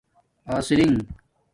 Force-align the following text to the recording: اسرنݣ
اسرنݣ 0.55 0.97